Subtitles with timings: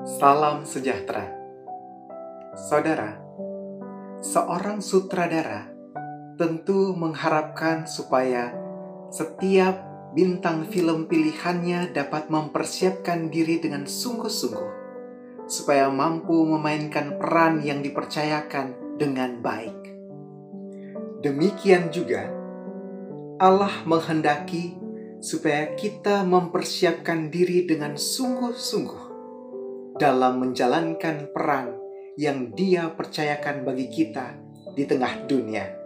[0.00, 1.28] Salam sejahtera,
[2.56, 3.20] saudara.
[4.24, 5.68] Seorang sutradara
[6.40, 8.48] tentu mengharapkan supaya
[9.12, 9.76] setiap
[10.16, 14.72] bintang film pilihannya dapat mempersiapkan diri dengan sungguh-sungguh,
[15.44, 20.00] supaya mampu memainkan peran yang dipercayakan dengan baik.
[21.20, 22.24] Demikian juga,
[23.36, 24.80] Allah menghendaki
[25.20, 29.09] supaya kita mempersiapkan diri dengan sungguh-sungguh
[30.00, 31.76] dalam menjalankan peran
[32.16, 34.32] yang Dia percayakan bagi kita
[34.72, 35.76] di tengah dunia.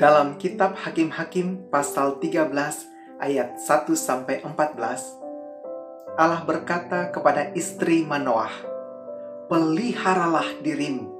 [0.00, 2.48] Dalam kitab Hakim-hakim pasal 13
[3.20, 8.52] ayat 1 sampai 14 Allah berkata kepada istri Manoah,
[9.52, 11.12] "Peliharalah dirimu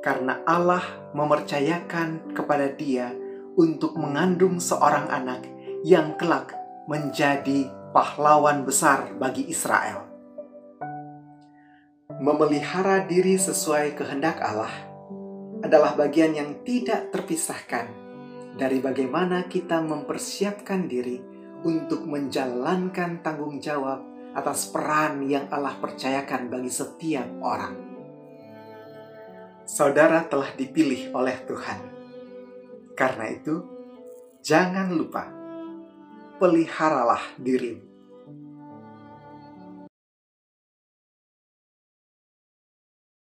[0.00, 3.12] karena Allah mempercayakan kepada dia
[3.52, 5.44] untuk mengandung seorang anak
[5.84, 6.56] yang kelak
[6.88, 10.06] menjadi pahlawan besar bagi Israel.
[12.22, 14.70] Memelihara diri sesuai kehendak Allah
[15.66, 17.90] adalah bagian yang tidak terpisahkan
[18.54, 21.18] dari bagaimana kita mempersiapkan diri
[21.66, 24.06] untuk menjalankan tanggung jawab
[24.38, 27.74] atas peran yang Allah percayakan bagi setiap orang.
[29.66, 31.80] Saudara telah dipilih oleh Tuhan.
[32.94, 33.54] Karena itu,
[34.42, 35.39] jangan lupa
[36.40, 37.89] peliharalah dirimu.